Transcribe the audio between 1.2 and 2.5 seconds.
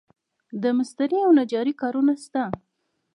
او نجارۍ کارونه شته